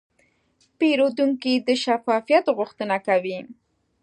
[0.77, 3.39] پیرودونکی د شفافیت غوښتنه کوي.